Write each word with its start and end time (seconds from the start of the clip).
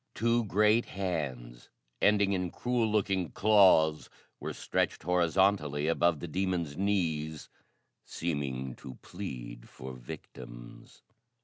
Two 0.15 0.45
great 0.45 0.85
hands, 0.85 1.69
ending 2.01 2.33
in 2.33 2.49
cruel 2.49 2.89
looking 2.89 3.29
claws, 3.29 4.09
were 4.39 4.51
stretched 4.51 5.03
horizontally 5.03 5.87
above 5.87 6.19
the 6.21 6.27
demon's 6.27 6.75
knees, 6.75 7.49
seeming 8.03 8.73
to 8.77 8.95
plead 9.03 9.69
for 9.69 9.93
victims. 9.93 11.03